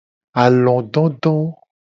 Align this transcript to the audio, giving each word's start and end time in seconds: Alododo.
Alododo. 0.43 1.35